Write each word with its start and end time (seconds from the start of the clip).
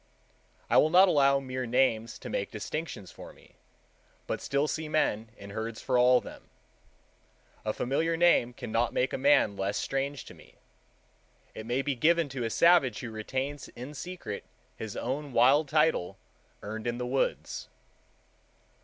I 0.67 0.77
will 0.77 0.89
not 0.89 1.07
allow 1.07 1.39
mere 1.39 1.67
names 1.67 2.17
to 2.17 2.27
make 2.31 2.49
distinctions 2.49 3.11
for 3.11 3.33
me, 3.33 3.57
but 4.25 4.41
still 4.41 4.67
see 4.67 4.89
men 4.89 5.29
in 5.37 5.51
herds 5.51 5.79
for 5.79 5.95
all 5.95 6.19
them. 6.19 6.49
A 7.63 7.71
familiar 7.71 8.17
name 8.17 8.51
cannot 8.53 8.93
make 8.95 9.13
a 9.13 9.17
man 9.19 9.55
less 9.55 9.77
strange 9.77 10.25
to 10.25 10.33
me. 10.33 10.55
It 11.53 11.67
may 11.67 11.83
be 11.83 11.93
given 11.93 12.29
to 12.29 12.43
a 12.43 12.49
savage 12.49 13.01
who 13.01 13.11
retains 13.11 13.67
in 13.67 13.93
secret 13.93 14.43
his 14.75 14.97
own 14.97 15.33
wild 15.33 15.69
title 15.69 16.17
earned 16.63 16.87
in 16.87 16.97
the 16.97 17.05
woods. 17.05 17.69